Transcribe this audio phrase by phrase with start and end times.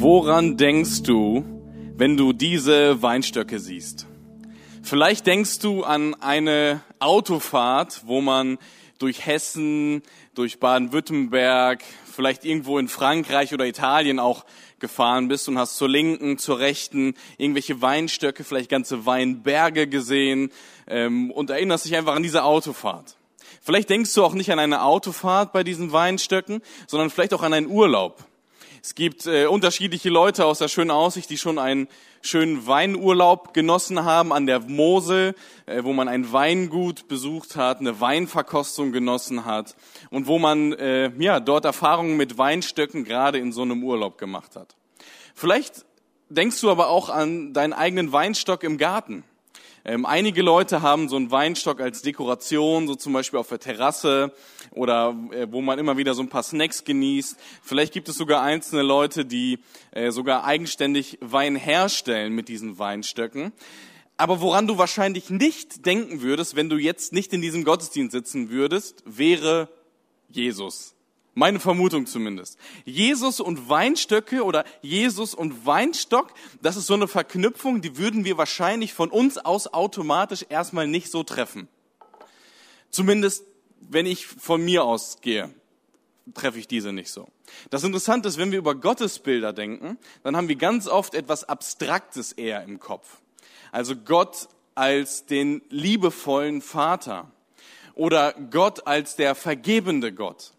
[0.00, 1.44] Woran denkst du,
[1.96, 4.06] wenn du diese Weinstöcke siehst?
[4.80, 8.58] Vielleicht denkst du an eine Autofahrt, wo man
[9.00, 10.02] durch Hessen,
[10.36, 14.44] durch Baden-Württemberg, vielleicht irgendwo in Frankreich oder Italien auch
[14.78, 20.52] gefahren bist und hast zur linken, zur rechten irgendwelche Weinstöcke, vielleicht ganze Weinberge gesehen
[20.86, 23.16] ähm, und erinnerst dich einfach an diese Autofahrt.
[23.60, 27.52] Vielleicht denkst du auch nicht an eine Autofahrt bei diesen Weinstöcken, sondern vielleicht auch an
[27.52, 28.24] einen Urlaub.
[28.82, 31.88] Es gibt äh, unterschiedliche Leute aus der schönen Aussicht, die schon einen
[32.22, 35.34] schönen Weinurlaub genossen haben an der Mosel,
[35.66, 39.76] äh, wo man ein Weingut besucht hat, eine Weinverkostung genossen hat
[40.10, 44.56] und wo man äh, ja dort Erfahrungen mit Weinstöcken gerade in so einem Urlaub gemacht
[44.56, 44.76] hat.
[45.34, 45.84] Vielleicht
[46.28, 49.24] denkst du aber auch an deinen eigenen Weinstock im Garten.
[49.88, 54.34] Ähm, einige Leute haben so einen Weinstock als Dekoration, so zum Beispiel auf der Terrasse
[54.72, 57.38] oder äh, wo man immer wieder so ein paar Snacks genießt.
[57.62, 59.60] Vielleicht gibt es sogar einzelne Leute, die
[59.92, 63.50] äh, sogar eigenständig Wein herstellen mit diesen Weinstöcken.
[64.18, 68.50] Aber woran du wahrscheinlich nicht denken würdest, wenn du jetzt nicht in diesem Gottesdienst sitzen
[68.50, 69.70] würdest, wäre
[70.28, 70.97] Jesus.
[71.38, 72.58] Meine Vermutung zumindest.
[72.84, 78.36] Jesus und Weinstöcke oder Jesus und Weinstock, das ist so eine Verknüpfung, die würden wir
[78.36, 81.68] wahrscheinlich von uns aus automatisch erstmal nicht so treffen.
[82.90, 83.44] Zumindest,
[83.78, 85.54] wenn ich von mir aus gehe,
[86.34, 87.28] treffe ich diese nicht so.
[87.70, 92.32] Das Interessante ist, wenn wir über Gottesbilder denken, dann haben wir ganz oft etwas Abstraktes
[92.32, 93.20] eher im Kopf.
[93.70, 97.30] Also Gott als den liebevollen Vater
[97.94, 100.52] oder Gott als der vergebende Gott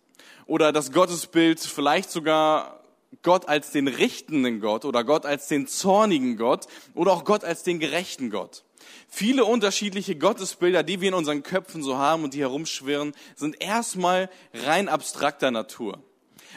[0.49, 2.81] oder das Gottesbild vielleicht sogar
[3.21, 7.63] Gott als den richtenden Gott oder Gott als den zornigen Gott oder auch Gott als
[7.63, 8.63] den gerechten Gott.
[9.07, 14.29] Viele unterschiedliche Gottesbilder, die wir in unseren Köpfen so haben und die herumschwirren, sind erstmal
[14.53, 16.03] rein abstrakter Natur.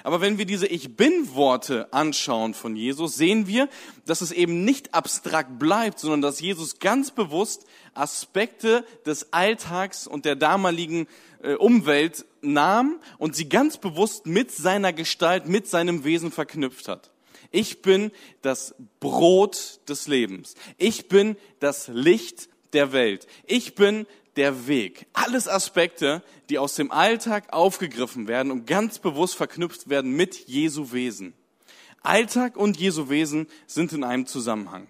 [0.05, 3.69] Aber wenn wir diese Ich bin-Worte anschauen von Jesus, sehen wir,
[4.07, 10.25] dass es eben nicht abstrakt bleibt, sondern dass Jesus ganz bewusst Aspekte des Alltags und
[10.25, 11.07] der damaligen
[11.43, 17.11] äh, Umwelt nahm und sie ganz bewusst mit seiner Gestalt, mit seinem Wesen verknüpft hat.
[17.51, 18.11] Ich bin
[18.41, 20.55] das Brot des Lebens.
[20.79, 23.27] Ich bin das Licht der Welt.
[23.47, 24.07] Ich bin
[24.37, 25.07] der Weg.
[25.13, 30.93] Alles Aspekte, die aus dem Alltag aufgegriffen werden und ganz bewusst verknüpft werden mit Jesu
[30.93, 31.35] Wesen.
[32.03, 34.89] Alltag und Jesu Wesen sind in einem Zusammenhang.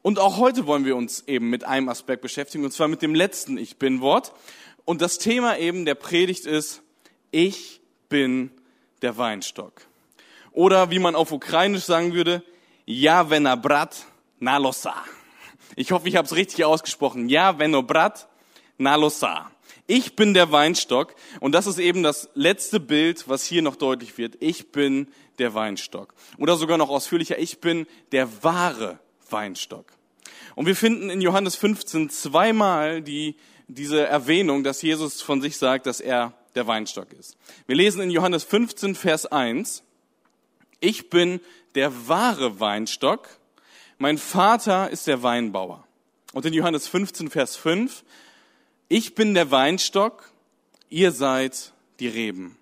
[0.00, 3.14] Und auch heute wollen wir uns eben mit einem Aspekt beschäftigen, und zwar mit dem
[3.14, 4.32] letzten Ich bin Wort.
[4.84, 6.82] Und das Thema eben der Predigt ist,
[7.30, 8.50] ich bin
[9.02, 9.86] der Weinstock.
[10.50, 12.42] Oder wie man auf Ukrainisch sagen würde,
[12.84, 14.06] ja vena brat
[14.40, 14.94] nalosa.
[15.76, 17.28] Ich hoffe, ich habe es richtig ausgesprochen.
[17.28, 18.28] Ja veno brat
[18.82, 19.50] nalosa.
[19.86, 24.18] Ich bin der Weinstock und das ist eben das letzte Bild, was hier noch deutlich
[24.18, 24.36] wird.
[24.40, 26.14] Ich bin der Weinstock.
[26.38, 28.98] Oder sogar noch ausführlicher, ich bin der wahre
[29.30, 29.86] Weinstock.
[30.54, 33.36] Und wir finden in Johannes 15 zweimal die
[33.68, 37.36] diese Erwähnung, dass Jesus von sich sagt, dass er der Weinstock ist.
[37.66, 39.82] Wir lesen in Johannes 15, Vers 1,
[40.80, 41.40] ich bin
[41.74, 43.28] der wahre Weinstock,
[43.98, 45.86] mein Vater ist der Weinbauer.
[46.32, 48.04] Und in Johannes 15, Vers 5,
[48.92, 50.30] ich bin der Weinstock,
[50.90, 52.58] ihr seid die Reben.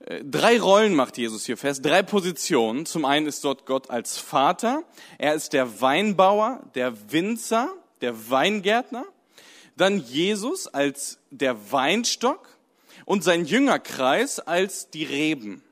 [0.00, 2.84] Äh, drei Rollen macht Jesus hier fest, drei Positionen.
[2.84, 4.82] Zum einen ist dort Gott als Vater,
[5.16, 9.04] er ist der Weinbauer, der Winzer, der Weingärtner
[9.78, 12.48] dann Jesus als der Weinstock
[13.04, 15.62] und sein Jüngerkreis als die Reben.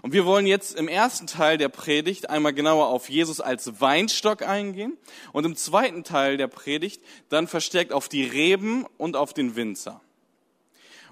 [0.00, 4.42] Und wir wollen jetzt im ersten Teil der Predigt einmal genauer auf Jesus als Weinstock
[4.42, 4.96] eingehen
[5.32, 10.00] und im zweiten Teil der Predigt dann verstärkt auf die Reben und auf den Winzer.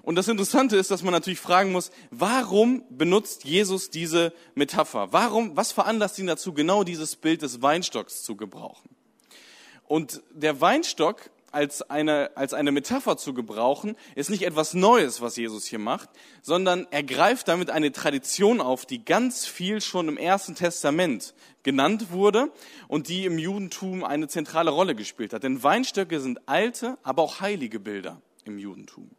[0.03, 5.13] Und das Interessante ist, dass man natürlich fragen muss, warum benutzt Jesus diese Metapher?
[5.13, 8.89] Warum, was veranlasst ihn dazu, genau dieses Bild des Weinstocks zu gebrauchen?
[9.87, 15.35] Und der Weinstock als eine, als eine Metapher zu gebrauchen, ist nicht etwas Neues, was
[15.35, 16.09] Jesus hier macht,
[16.41, 21.33] sondern er greift damit eine Tradition auf, die ganz viel schon im Ersten Testament
[21.63, 22.51] genannt wurde
[22.87, 25.43] und die im Judentum eine zentrale Rolle gespielt hat.
[25.43, 29.11] Denn Weinstöcke sind alte, aber auch heilige Bilder im Judentum.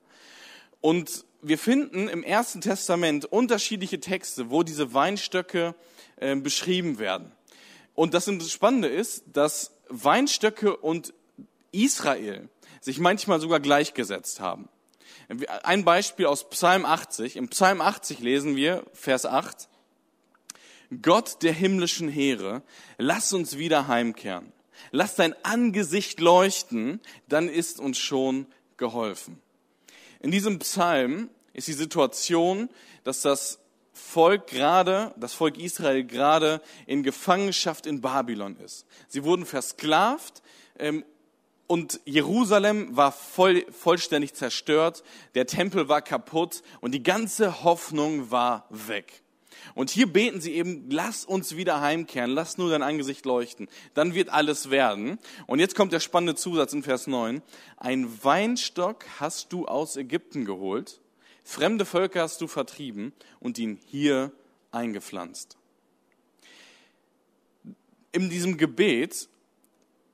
[0.81, 5.75] Und wir finden im Ersten Testament unterschiedliche Texte, wo diese Weinstöcke
[6.17, 7.33] äh, beschrieben werden.
[7.95, 11.13] Und das Spannende ist, dass Weinstöcke und
[11.73, 12.49] Israel
[12.81, 14.69] sich manchmal sogar gleichgesetzt haben.
[15.63, 17.37] Ein Beispiel aus Psalm 80.
[17.37, 19.69] Im Psalm 80 lesen wir, Vers 8,
[21.01, 22.63] Gott der himmlischen Heere,
[22.99, 24.53] lass uns wieder heimkehren.
[24.91, 28.47] Lass dein Angesicht leuchten, dann ist uns schon
[28.77, 29.41] geholfen.
[30.21, 32.69] In diesem Psalm ist die Situation,
[33.05, 33.59] dass das
[33.93, 38.87] Volk gerade, das Volk Israel gerade in Gefangenschaft in Babylon ist.
[39.09, 40.43] Sie wurden versklavt
[40.79, 41.05] ähm,
[41.67, 45.03] und Jerusalem war voll, vollständig zerstört,
[45.35, 49.23] der Tempel war kaputt und die ganze Hoffnung war weg.
[49.75, 54.15] Und hier beten sie eben, lass uns wieder heimkehren, lass nur dein Angesicht leuchten, dann
[54.15, 55.19] wird alles werden.
[55.47, 57.43] Und jetzt kommt der spannende Zusatz in Vers 9.
[57.77, 61.01] Ein Weinstock hast du aus Ägypten geholt,
[61.45, 64.33] fremde Völker hast du vertrieben und ihn hier
[64.73, 65.57] eingepflanzt.
[68.13, 69.29] In diesem Gebet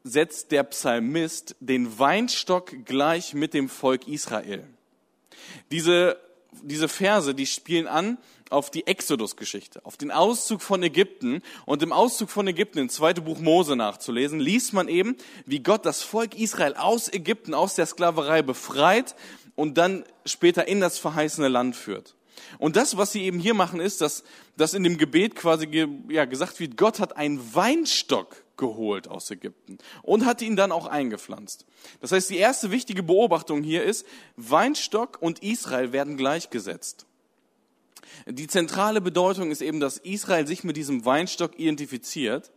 [0.08, 4.66] setzt der Psalmist den Weinstock gleich mit dem Volk Israel.
[5.70, 6.18] Diese,
[6.62, 8.18] diese Verse, die spielen an
[8.50, 11.42] auf die Exodus-Geschichte, auf den Auszug von Ägypten.
[11.66, 15.16] Und im Auszug von Ägypten, im zweiten Buch Mose nachzulesen, liest man eben,
[15.46, 19.14] wie Gott das Volk Israel aus Ägypten, aus der Sklaverei befreit
[19.54, 22.14] und dann später in das verheißene Land führt.
[22.58, 24.22] Und das, was sie eben hier machen, ist, dass,
[24.56, 25.68] dass in dem Gebet quasi
[26.08, 30.86] ja, gesagt wird, Gott hat einen Weinstock geholt aus Ägypten und hat ihn dann auch
[30.86, 31.64] eingepflanzt.
[32.00, 34.06] Das heißt, die erste wichtige Beobachtung hier ist,
[34.36, 37.06] Weinstock und Israel werden gleichgesetzt.
[38.26, 42.50] Die zentrale Bedeutung ist eben, dass Israel sich mit diesem Weinstock identifiziert.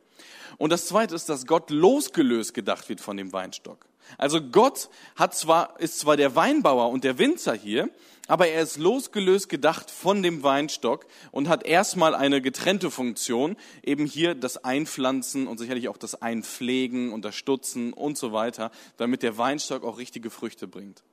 [0.57, 3.85] Und das zweite ist, dass Gott losgelöst gedacht wird von dem Weinstock.
[4.17, 7.89] Also Gott hat zwar, ist zwar der Weinbauer und der Winzer hier,
[8.27, 14.05] aber er ist losgelöst gedacht von dem Weinstock und hat erstmal eine getrennte Funktion, eben
[14.05, 19.83] hier das Einpflanzen und sicherlich auch das Einpflegen, Unterstützen und so weiter, damit der Weinstock
[19.83, 21.03] auch richtige Früchte bringt.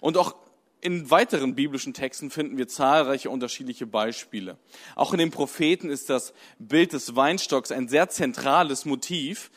[0.00, 0.34] Und auch
[0.82, 4.56] in weiteren biblischen Texten finden wir zahlreiche unterschiedliche Beispiele.
[4.96, 9.50] Auch in den Propheten ist das Bild des Weinstocks ein sehr zentrales Motiv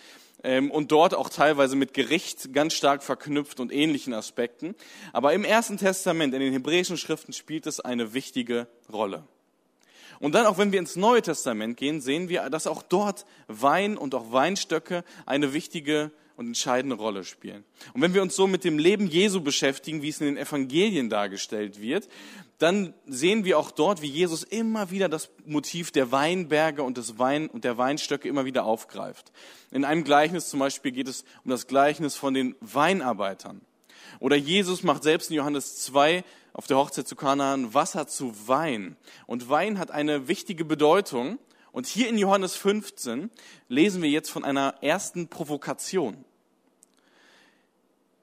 [0.43, 4.75] und dort auch teilweise mit Gericht ganz stark verknüpft und ähnlichen Aspekten.
[5.13, 9.23] Aber im Ersten Testament, in den hebräischen Schriften, spielt es eine wichtige Rolle.
[10.19, 13.97] Und dann, auch wenn wir ins Neue Testament gehen, sehen wir, dass auch dort Wein
[13.97, 17.63] und auch Weinstöcke eine wichtige und entscheidende Rolle spielen.
[17.93, 21.09] Und wenn wir uns so mit dem Leben Jesu beschäftigen, wie es in den Evangelien
[21.09, 22.07] dargestellt wird,
[22.57, 27.19] dann sehen wir auch dort, wie Jesus immer wieder das Motiv der Weinberge und des
[27.19, 29.31] Wein und der Weinstöcke immer wieder aufgreift.
[29.71, 33.61] In einem Gleichnis zum Beispiel geht es um das Gleichnis von den Weinarbeitern.
[34.19, 38.95] Oder Jesus macht selbst in Johannes 2 auf der Hochzeit zu Kanaan Wasser zu Wein.
[39.25, 41.39] Und Wein hat eine wichtige Bedeutung,
[41.73, 43.31] und hier in Johannes 15
[43.67, 46.23] lesen wir jetzt von einer ersten Provokation.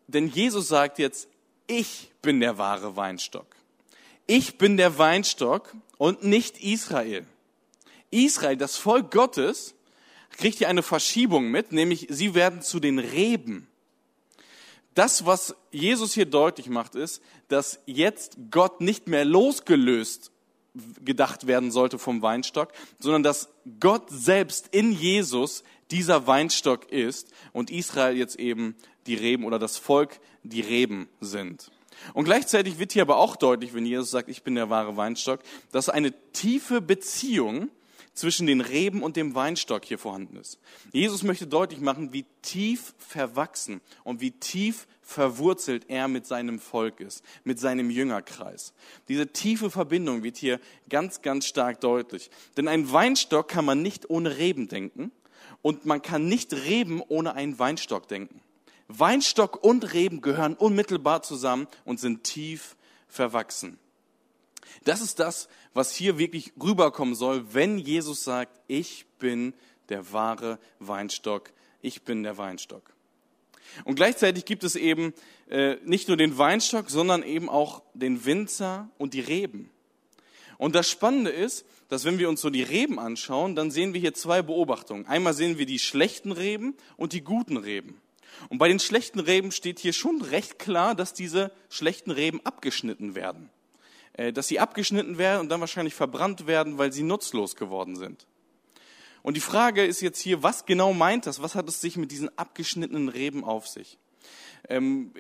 [0.07, 1.29] Denn Jesus sagt jetzt,
[1.67, 3.57] ich bin der wahre Weinstock.
[4.27, 7.27] Ich bin der Weinstock und nicht Israel.
[8.11, 9.75] Israel, das Volk Gottes,
[10.31, 13.67] kriegt hier eine Verschiebung mit, nämlich sie werden zu den Reben.
[14.95, 20.31] Das, was Jesus hier deutlich macht, ist, dass jetzt Gott nicht mehr losgelöst
[21.05, 23.49] gedacht werden sollte vom Weinstock, sondern dass
[23.81, 28.77] Gott selbst in Jesus dieser Weinstock ist und Israel jetzt eben
[29.07, 31.71] die Reben oder das Volk die Reben sind.
[32.15, 35.41] Und gleichzeitig wird hier aber auch deutlich, wenn Jesus sagt, ich bin der wahre Weinstock,
[35.73, 37.69] dass eine tiefe Beziehung
[38.21, 40.59] zwischen den Reben und dem Weinstock hier vorhanden ist.
[40.93, 47.01] Jesus möchte deutlich machen, wie tief verwachsen und wie tief verwurzelt er mit seinem Volk
[47.01, 48.75] ist, mit seinem Jüngerkreis.
[49.09, 52.31] Diese tiefe Verbindung wird hier ganz, ganz stark deutlich.
[52.59, 55.11] Denn ein Weinstock kann man nicht ohne Reben denken
[55.63, 58.43] und man kann nicht Reben ohne einen Weinstock denken.
[58.89, 62.77] Weinstock und Reben gehören unmittelbar zusammen und sind tief
[63.09, 63.79] verwachsen.
[64.85, 69.55] Das ist das, was hier wirklich rüberkommen soll, wenn Jesus sagt, ich bin
[69.89, 72.93] der wahre Weinstock, ich bin der Weinstock.
[73.85, 75.15] Und gleichzeitig gibt es eben
[75.49, 79.71] äh, nicht nur den Weinstock, sondern eben auch den Winzer und die Reben.
[80.59, 84.01] Und das Spannende ist, dass wenn wir uns so die Reben anschauen, dann sehen wir
[84.01, 85.07] hier zwei Beobachtungen.
[85.07, 88.01] Einmal sehen wir die schlechten Reben und die guten Reben.
[88.49, 93.15] Und bei den schlechten Reben steht hier schon recht klar, dass diese schlechten Reben abgeschnitten
[93.15, 93.51] werden.
[94.21, 98.27] Äh, dass sie abgeschnitten werden und dann wahrscheinlich verbrannt werden, weil sie nutzlos geworden sind.
[99.23, 101.41] Und die Frage ist jetzt hier, was genau meint das?
[101.41, 103.99] Was hat es sich mit diesen abgeschnittenen Reben auf sich?
[104.69, 105.15] Ähm,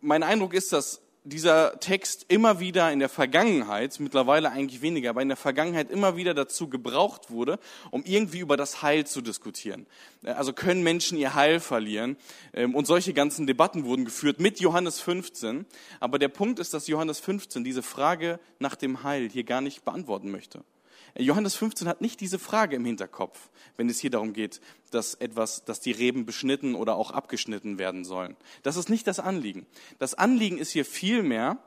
[0.00, 5.22] mein Eindruck ist, dass dieser Text immer wieder in der Vergangenheit, mittlerweile eigentlich weniger, aber
[5.22, 7.58] in der Vergangenheit immer wieder dazu gebraucht wurde,
[7.90, 9.86] um irgendwie über das Heil zu diskutieren.
[10.22, 12.16] Äh, also können Menschen ihr Heil verlieren?
[12.52, 15.64] Ähm, und solche ganzen Debatten wurden geführt mit Johannes 15.
[15.98, 19.84] Aber der Punkt ist, dass Johannes 15 diese Frage nach dem Heil hier gar nicht
[19.84, 20.62] beantworten möchte.
[21.16, 25.64] Johannes 15 hat nicht diese Frage im Hinterkopf, wenn es hier darum geht, dass etwas,
[25.64, 28.36] dass die Reben beschnitten oder auch abgeschnitten werden sollen.
[28.62, 29.66] Das ist nicht das Anliegen.
[29.98, 31.58] Das Anliegen ist hier vielmehr,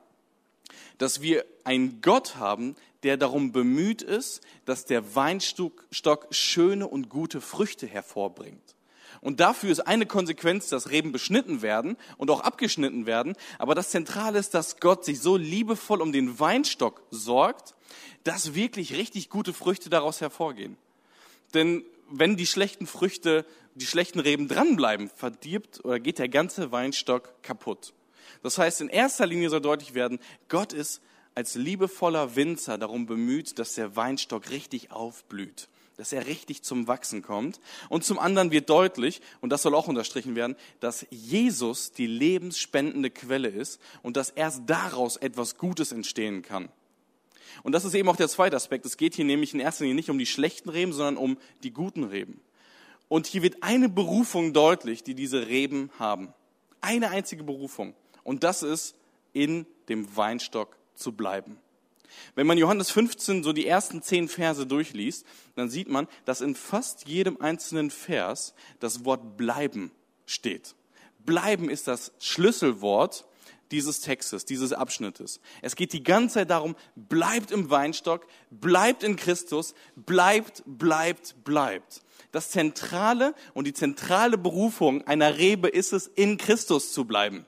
[0.98, 5.88] dass wir einen Gott haben, der darum bemüht ist, dass der Weinstock
[6.32, 8.77] schöne und gute Früchte hervorbringt.
[9.22, 13.36] Und dafür ist eine Konsequenz, dass Reben beschnitten werden und auch abgeschnitten werden.
[13.60, 17.76] Aber das Zentrale ist, dass Gott sich so liebevoll um den Weinstock sorgt,
[18.24, 20.78] dass wirklich richtig gute Früchte daraus hervorgehen.
[21.54, 23.46] Denn wenn die schlechten Früchte,
[23.76, 27.94] die schlechten Reben dranbleiben, verdirbt oder geht der ganze Weinstock kaputt.
[28.44, 31.02] Das heißt, in erster Linie soll deutlich werden, Gott ist
[31.36, 37.22] als liebevoller Winzer darum bemüht, dass der Weinstock richtig aufblüht, dass er richtig zum Wachsen
[37.22, 37.60] kommt.
[37.90, 43.10] Und zum anderen wird deutlich, und das soll auch unterstrichen werden, dass Jesus die lebensspendende
[43.10, 46.70] Quelle ist und dass erst daraus etwas Gutes entstehen kann.
[47.64, 48.86] Und das ist eben auch der zweite Aspekt.
[48.86, 51.72] Es geht hier nämlich in erster Linie nicht um die schlechten Reben, sondern um die
[51.72, 52.40] guten Reben.
[53.10, 56.34] Und hier wird eine Berufung deutlich, die diese Reben haben.
[56.82, 57.96] Eine einzige Berufung.
[58.24, 58.96] Und das ist,
[59.34, 61.58] in dem Weinstock zu bleiben.
[62.36, 66.56] Wenn man Johannes 15 so die ersten zehn Verse durchliest, dann sieht man, dass in
[66.56, 69.92] fast jedem einzelnen Vers das Wort bleiben
[70.26, 70.76] steht.
[71.26, 73.26] Bleiben ist das Schlüsselwort
[73.72, 75.40] dieses Textes, dieses Abschnittes.
[75.62, 82.02] Es geht die ganze Zeit darum, bleibt im Weinstock, bleibt in Christus, bleibt, bleibt, bleibt.
[82.32, 87.46] Das Zentrale und die zentrale Berufung einer Rebe ist es, in Christus zu bleiben.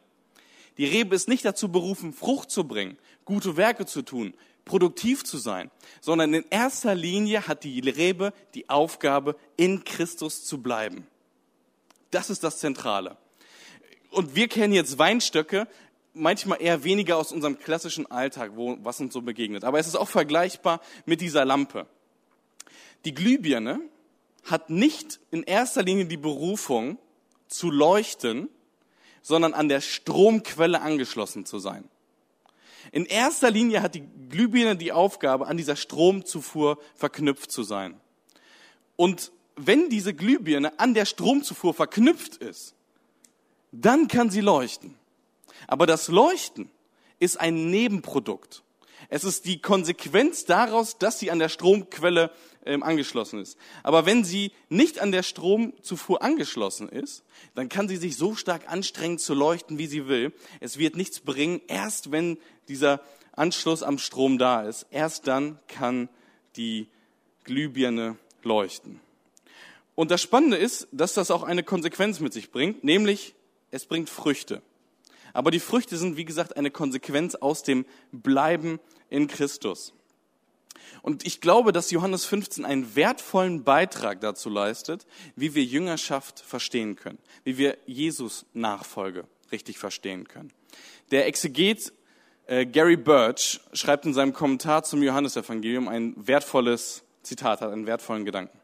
[0.78, 4.34] Die Rebe ist nicht dazu berufen, Frucht zu bringen, gute Werke zu tun,
[4.66, 10.62] produktiv zu sein, sondern in erster Linie hat die Rebe die Aufgabe, in Christus zu
[10.62, 11.08] bleiben.
[12.12, 13.18] Das ist das Zentrale.
[14.12, 15.68] Und wir kennen jetzt Weinstöcke,
[16.14, 19.64] manchmal eher weniger aus unserem klassischen Alltag, wo, was uns so begegnet.
[19.64, 21.88] Aber es ist auch vergleichbar mit dieser Lampe.
[23.06, 23.80] Die Glühbirne
[24.44, 26.98] hat nicht in erster Linie die Berufung
[27.48, 28.50] zu leuchten,
[29.22, 31.90] sondern an der Stromquelle angeschlossen zu sein.
[32.92, 38.00] In erster Linie hat die Glühbirne die Aufgabe, an dieser Stromzufuhr verknüpft zu sein.
[38.96, 42.76] Und wenn diese Glühbirne an der Stromzufuhr verknüpft ist,
[43.72, 44.96] dann kann sie leuchten.
[45.68, 46.72] Aber das Leuchten
[47.20, 48.64] ist ein Nebenprodukt.
[49.10, 52.32] Es ist die Konsequenz daraus, dass sie an der Stromquelle
[52.66, 53.58] ähm, angeschlossen ist.
[53.84, 57.24] Aber wenn sie nicht an der Stromzufuhr angeschlossen ist,
[57.56, 60.34] dann kann sie sich so stark anstrengen zu leuchten, wie sie will.
[60.60, 61.62] Es wird nichts bringen.
[61.68, 62.38] Erst wenn
[62.68, 63.02] dieser
[63.32, 66.10] Anschluss am Strom da ist, erst dann kann
[66.56, 66.88] die
[67.44, 69.00] Glühbirne leuchten.
[69.96, 73.36] Und das Spannende ist, dass das auch eine Konsequenz mit sich bringt, nämlich
[73.72, 74.62] es bringt Früchte.
[75.34, 79.94] Aber die Früchte sind, wie gesagt, eine Konsequenz aus dem Bleiben in Christus.
[81.02, 86.96] Und ich glaube, dass Johannes 15 einen wertvollen Beitrag dazu leistet, wie wir Jüngerschaft verstehen
[86.96, 90.52] können, wie wir Jesus Nachfolge richtig verstehen können.
[91.12, 91.94] Der Exeget
[92.48, 98.26] äh, Gary Birch schreibt in seinem Kommentar zum Johannesevangelium ein wertvolles Zitat, hat einen wertvollen
[98.26, 98.58] Gedanken.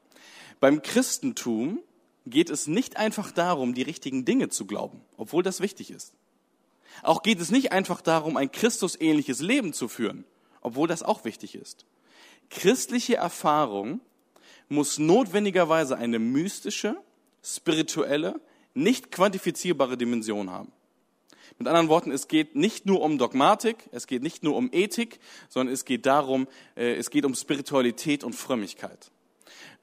[0.59, 1.79] Beim Christentum
[2.25, 6.13] geht es nicht einfach darum, die richtigen Dinge zu glauben, obwohl das wichtig ist.
[7.03, 10.25] Auch geht es nicht einfach darum, ein Christusähnliches Leben zu führen,
[10.61, 11.85] obwohl das auch wichtig ist.
[12.49, 14.01] Christliche Erfahrung
[14.69, 16.97] muss notwendigerweise eine mystische,
[17.43, 18.39] spirituelle,
[18.73, 20.71] nicht quantifizierbare Dimension haben.
[21.57, 25.19] Mit anderen Worten, es geht nicht nur um Dogmatik, es geht nicht nur um Ethik,
[25.47, 29.11] sondern es geht darum, äh, es geht um Spiritualität und Frömmigkeit.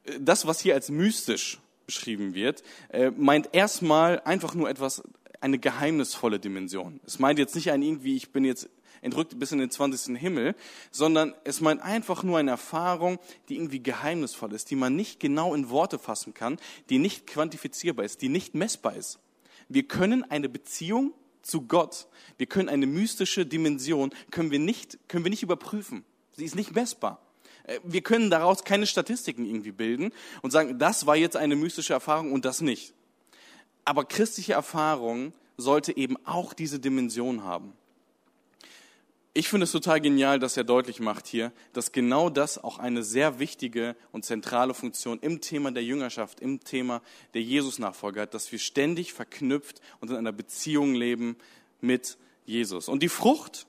[0.05, 5.03] Äh, das, was hier als mystisch beschrieben wird, äh, meint erstmal einfach nur etwas,
[5.41, 7.01] eine geheimnisvolle Dimension.
[7.07, 8.69] Es meint jetzt nicht ein irgendwie, ich bin jetzt
[9.03, 10.17] entrückt bis in den 20.
[10.17, 10.55] Himmel,
[10.91, 13.19] sondern es meint einfach nur eine Erfahrung,
[13.49, 18.05] die irgendwie geheimnisvoll ist, die man nicht genau in Worte fassen kann, die nicht quantifizierbar
[18.05, 19.19] ist, die nicht messbar ist.
[19.69, 22.07] Wir können eine Beziehung zu Gott,
[22.39, 26.05] wir können eine mystische Dimension, können wir nicht, können wir nicht überprüfen.
[26.35, 27.21] Sie ist nicht messbar.
[27.65, 31.93] Äh, wir können daraus keine Statistiken irgendwie bilden und sagen, das war jetzt eine mystische
[31.93, 32.95] Erfahrung und das nicht.
[33.85, 37.73] Aber christliche Erfahrung sollte eben auch diese Dimension haben.
[39.35, 43.03] Ich finde es total genial, dass er deutlich macht hier, dass genau das auch eine
[43.03, 47.01] sehr wichtige und zentrale Funktion im Thema der Jüngerschaft, im Thema
[47.33, 51.37] der Jesus-Nachfolge hat, dass wir ständig verknüpft und in einer Beziehung leben
[51.81, 52.89] mit Jesus.
[52.89, 53.67] Und die Frucht,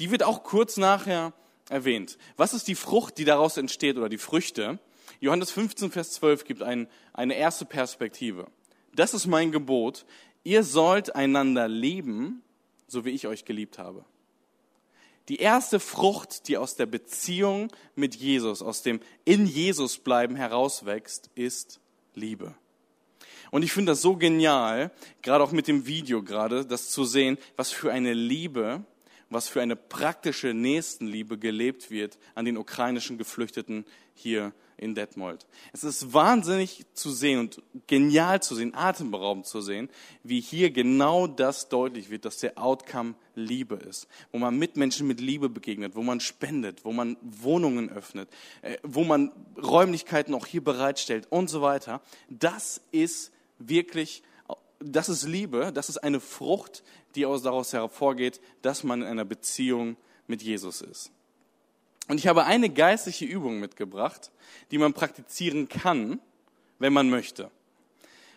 [0.00, 1.32] die wird auch kurz nachher
[1.68, 2.18] erwähnt.
[2.36, 4.80] Was ist die Frucht, die daraus entsteht oder die Früchte?
[5.20, 8.48] Johannes 15, Vers 12 gibt ein, eine erste Perspektive
[8.94, 10.04] das ist mein Gebot,
[10.44, 12.42] ihr sollt einander lieben,
[12.86, 14.04] so wie ich euch geliebt habe.
[15.30, 21.30] Die erste Frucht, die aus der Beziehung mit Jesus, aus dem in Jesus bleiben herauswächst,
[21.36, 21.78] ist
[22.16, 22.56] Liebe.
[23.52, 24.90] Und ich finde das so genial,
[25.22, 28.84] gerade auch mit dem Video gerade, das zu sehen, was für eine Liebe
[29.30, 35.46] was für eine praktische Nächstenliebe gelebt wird an den ukrainischen Geflüchteten hier in Detmold.
[35.72, 39.90] Es ist wahnsinnig zu sehen und genial zu sehen, atemberaubend zu sehen,
[40.24, 45.20] wie hier genau das deutlich wird, dass der Outcome Liebe ist, wo man Mitmenschen mit
[45.20, 48.30] Liebe begegnet, wo man spendet, wo man Wohnungen öffnet,
[48.62, 49.32] äh, wo man
[49.62, 52.00] Räumlichkeiten auch hier bereitstellt und so weiter.
[52.28, 54.22] Das ist wirklich
[54.82, 56.82] das ist Liebe, das ist eine Frucht,
[57.14, 61.12] die daraus hervorgeht, dass man in einer Beziehung mit Jesus ist.
[62.10, 64.32] Und ich habe eine geistliche Übung mitgebracht,
[64.72, 66.18] die man praktizieren kann,
[66.80, 67.52] wenn man möchte.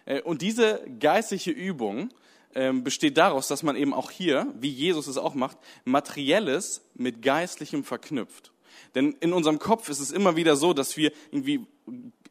[0.06, 2.10] Äh, und diese geistliche Übung
[2.54, 7.24] ähm, besteht daraus, dass man eben auch hier, wie Jesus es auch macht, materielles mit
[7.24, 8.52] geistlichem verknüpft.
[8.94, 11.66] Denn in unserem Kopf ist es immer wieder so, dass wir irgendwie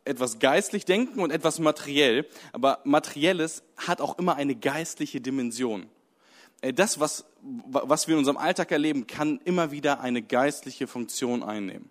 [0.05, 2.25] etwas geistlich denken und etwas materiell.
[2.53, 5.89] Aber materielles hat auch immer eine geistliche Dimension.
[6.63, 11.43] Äh, das, was, was wir in unserem Alltag erleben, kann immer wieder eine geistliche Funktion
[11.43, 11.91] einnehmen.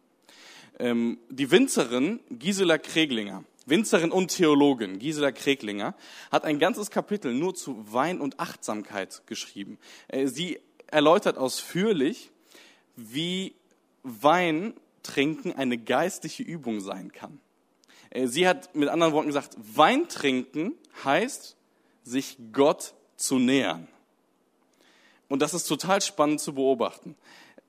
[0.79, 5.93] Ähm, die Winzerin Gisela Kreglinger, Winzerin und Theologin Gisela Kreglinger,
[6.31, 9.77] hat ein ganzes Kapitel nur zu Wein und Achtsamkeit geschrieben.
[10.07, 12.31] Äh, sie erläutert ausführlich,
[12.95, 13.53] wie
[14.03, 14.73] Wein
[15.03, 17.39] trinken eine geistliche Übung sein kann.
[18.09, 20.73] Äh, sie hat mit anderen Worten gesagt, Wein trinken
[21.03, 21.57] heißt,
[22.03, 23.87] sich Gott zu nähern.
[25.31, 27.15] Und das ist total spannend zu beobachten.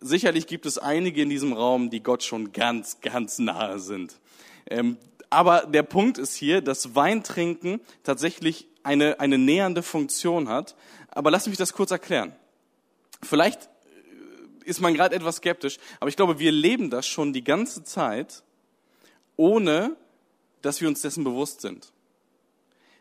[0.01, 4.17] Sicherlich gibt es einige in diesem Raum, die Gott schon ganz, ganz nahe sind.
[4.67, 4.97] Ähm,
[5.31, 10.75] aber der Punkt ist hier, dass Weintrinken tatsächlich eine, eine nähernde Funktion hat.
[11.07, 12.35] Aber lass mich das kurz erklären.
[13.23, 13.69] Vielleicht äh,
[14.69, 18.43] ist man gerade etwas skeptisch, aber ich glaube, wir leben das schon die ganze Zeit,
[19.37, 19.95] ohne
[20.63, 21.93] dass wir uns dessen bewusst sind.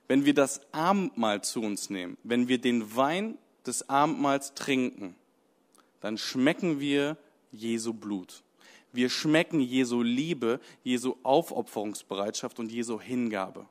[0.07, 5.15] Wenn wir das Abendmahl zu uns nehmen, wenn wir den Wein des Abendmahls trinken,
[5.99, 7.17] dann schmecken wir
[7.51, 8.43] Jesu Blut.
[8.93, 13.65] Wir schmecken Jesu Liebe, Jesu Aufopferungsbereitschaft und Jesu Hingabe.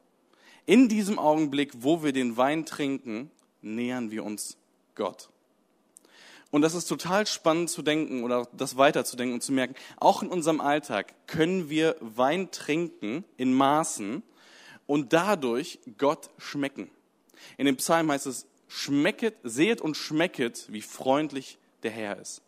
[0.67, 4.57] In diesem Augenblick, wo wir den Wein trinken, nähern wir uns
[4.95, 5.29] Gott.
[6.51, 10.29] Und das ist total spannend zu denken oder das weiterzudenken und zu merken, auch in
[10.29, 14.23] unserem Alltag können wir Wein trinken in Maßen
[14.87, 16.91] und dadurch Gott schmecken.
[17.57, 22.41] In dem Psalm heißt es, schmecket, sehet und schmecket, wie freundlich der Herr ist.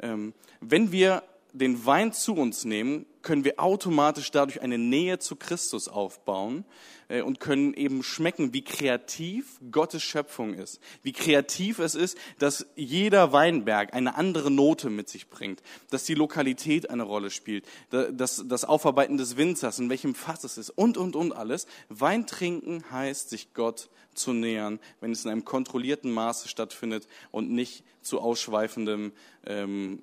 [0.00, 1.22] Ähm, wenn wir
[1.52, 6.64] den Wein zu uns nehmen, können wir automatisch dadurch eine Nähe zu Christus aufbauen
[7.08, 10.80] äh, und können eben schmecken, wie kreativ Gottes Schöpfung ist.
[11.02, 16.14] Wie kreativ es ist, dass jeder Weinberg eine andere Note mit sich bringt, dass die
[16.14, 20.96] Lokalität eine Rolle spielt, dass das Aufarbeiten des Winzers, in welchem Fass es ist und,
[20.96, 21.66] und, und alles.
[21.88, 27.50] Wein trinken heißt, sich Gott zu nähern, wenn es in einem kontrollierten Maße stattfindet und
[27.50, 29.12] nicht zu ausschweifendem
[29.46, 29.98] ähm,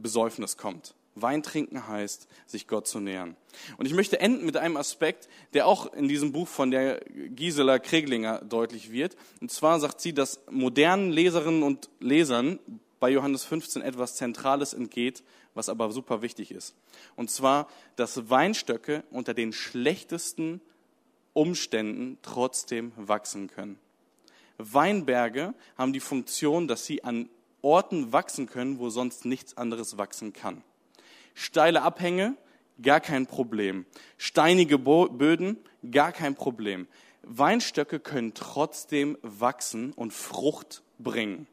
[0.00, 0.94] Besäufnis kommt.
[1.22, 3.36] Wein trinken heißt, sich Gott zu nähern.
[3.76, 7.78] Und ich möchte enden mit einem Aspekt, der auch in diesem Buch von der Gisela
[7.78, 9.16] Kreglinger deutlich wird.
[9.40, 12.58] Und zwar sagt sie, dass modernen Leserinnen und Lesern
[13.00, 15.22] bei Johannes 15 etwas Zentrales entgeht,
[15.54, 16.74] was aber super wichtig ist.
[17.16, 20.60] Und zwar, dass Weinstöcke unter den schlechtesten
[21.32, 23.78] Umständen trotzdem wachsen können.
[24.58, 27.28] Weinberge haben die Funktion, dass sie an
[27.62, 30.62] Orten wachsen können, wo sonst nichts anderes wachsen kann.
[31.38, 32.36] Steile Abhänge,
[32.82, 33.86] gar kein Problem.
[34.16, 35.56] Steinige Böden,
[35.88, 36.88] gar kein Problem.
[37.22, 41.46] Weinstöcke können trotzdem wachsen und Frucht bringen.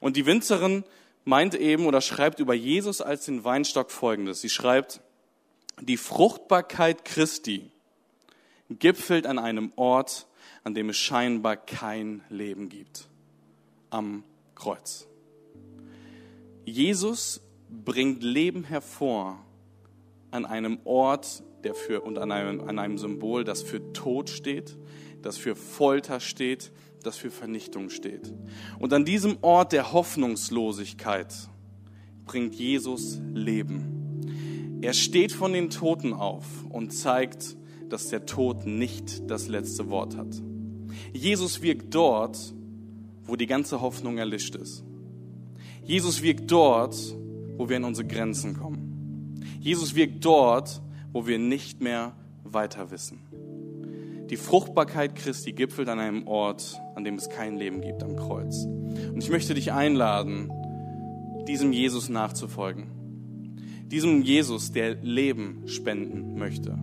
[0.00, 0.82] Und die Winzerin
[1.24, 4.40] meint eben oder schreibt über Jesus als den Weinstock folgendes.
[4.40, 5.00] Sie schreibt,
[5.80, 7.70] die Fruchtbarkeit Christi
[8.70, 10.26] gipfelt an einem Ort,
[10.64, 13.06] an dem es scheinbar kein Leben gibt.
[13.88, 14.24] Am
[14.56, 15.06] Kreuz.
[16.64, 17.40] Jesus
[17.84, 19.38] bringt Leben hervor
[20.30, 24.76] an einem Ort, der für, und an einem, an einem Symbol, das für Tod steht,
[25.22, 28.32] das für Folter steht, das für Vernichtung steht.
[28.78, 31.32] Und an diesem Ort der Hoffnungslosigkeit
[32.24, 34.78] bringt Jesus Leben.
[34.80, 37.56] Er steht von den Toten auf und zeigt,
[37.88, 40.42] dass der Tod nicht das letzte Wort hat.
[41.12, 42.54] Jesus wirkt dort,
[43.24, 44.84] wo die ganze Hoffnung erlischt ist.
[45.84, 46.96] Jesus wirkt dort,
[47.62, 49.40] wo wir in unsere Grenzen kommen.
[49.60, 53.20] Jesus wirkt dort, wo wir nicht mehr weiter wissen.
[54.28, 58.64] Die Fruchtbarkeit Christi gipfelt an einem Ort, an dem es kein Leben gibt, am Kreuz.
[58.64, 60.50] Und ich möchte dich einladen,
[61.46, 62.88] diesem Jesus nachzufolgen.
[63.86, 66.76] Diesem Jesus, der Leben spenden möchte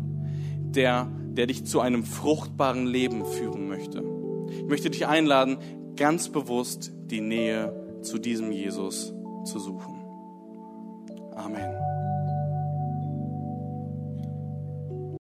[0.75, 4.03] der, der dich zu einem fruchtbaren Leben führen möchte.
[4.49, 5.57] Ich möchte dich einladen,
[5.95, 9.13] ganz bewusst die Nähe zu diesem Jesus
[9.45, 9.98] zu suchen.
[11.39, 11.98] Amen.